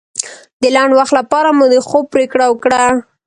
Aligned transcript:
د 0.61 0.63
لنډ 0.75 0.91
وخت 0.99 1.13
لپاره 1.19 1.49
مو 1.57 1.65
د 1.73 1.75
خوب 1.87 2.05
پرېکړه 2.13 2.45
وکړه. 2.49 2.85